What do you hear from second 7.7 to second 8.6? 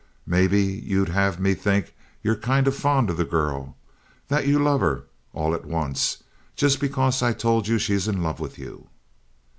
she's in love with